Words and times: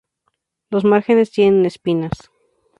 Los 0.71 0.83
márgenes 0.83 1.29
tienen 1.29 1.63
espinas. 1.67 2.31